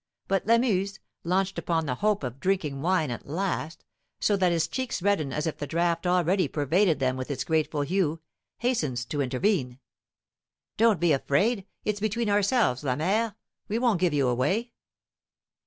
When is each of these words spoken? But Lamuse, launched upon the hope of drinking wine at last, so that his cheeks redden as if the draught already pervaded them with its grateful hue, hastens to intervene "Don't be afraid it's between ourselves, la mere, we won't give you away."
But 0.27 0.47
Lamuse, 0.47 0.99
launched 1.23 1.59
upon 1.59 1.85
the 1.85 1.93
hope 1.93 2.23
of 2.23 2.39
drinking 2.39 2.81
wine 2.81 3.11
at 3.11 3.27
last, 3.27 3.85
so 4.19 4.35
that 4.35 4.51
his 4.51 4.67
cheeks 4.67 5.03
redden 5.03 5.31
as 5.31 5.45
if 5.45 5.57
the 5.59 5.67
draught 5.67 6.07
already 6.07 6.47
pervaded 6.47 6.97
them 6.97 7.17
with 7.17 7.29
its 7.29 7.43
grateful 7.43 7.81
hue, 7.81 8.19
hastens 8.57 9.05
to 9.05 9.21
intervene 9.21 9.77
"Don't 10.75 10.99
be 10.99 11.11
afraid 11.13 11.67
it's 11.85 11.99
between 11.99 12.31
ourselves, 12.31 12.83
la 12.83 12.95
mere, 12.95 13.35
we 13.67 13.77
won't 13.77 14.01
give 14.01 14.11
you 14.11 14.27
away." 14.27 14.71